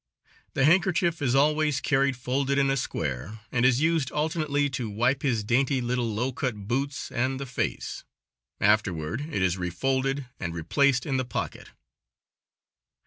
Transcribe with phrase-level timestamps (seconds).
[0.55, 5.21] The handkerchief is always carried folded in a square, and is used alternately to wipe
[5.21, 8.03] his dainty little low cut boots and the face.
[8.59, 11.69] Afterward it is refolded and replaced in the pocket.